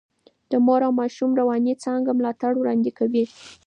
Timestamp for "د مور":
0.51-0.81